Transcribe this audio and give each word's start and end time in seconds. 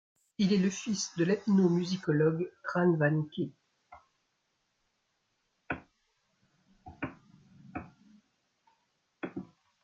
Il 0.39 0.51
est 0.51 0.57
le 0.57 0.71
fils 0.71 1.15
de 1.17 1.25
l'ethnomusicologue 1.25 2.51
Trâǹ 2.63 2.97
Văn 2.97 3.23
Khê. 3.29 3.51